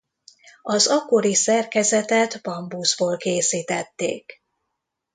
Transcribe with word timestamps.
Az 0.61 0.87
akkori 0.87 1.35
szerkezetet 1.35 2.41
bambuszból 2.41 3.17
készítették. 3.17 4.43